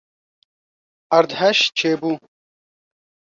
[1.17, 2.11] Erdhej çêbû?